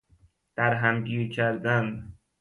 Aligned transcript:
در 0.55 0.73
هم 0.73 1.03
گیر 1.03 1.29
کردن 1.29 2.13